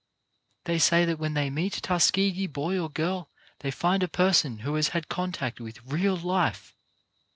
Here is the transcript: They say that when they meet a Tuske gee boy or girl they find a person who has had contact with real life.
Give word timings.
They 0.63 0.79
say 0.79 1.05
that 1.05 1.19
when 1.19 1.35
they 1.35 1.51
meet 1.51 1.77
a 1.77 1.79
Tuske 1.79 2.33
gee 2.33 2.47
boy 2.47 2.79
or 2.79 2.89
girl 2.89 3.29
they 3.59 3.69
find 3.69 4.01
a 4.01 4.07
person 4.07 4.61
who 4.65 4.73
has 4.73 4.87
had 4.97 5.09
contact 5.09 5.59
with 5.59 5.85
real 5.85 6.17
life. 6.17 6.75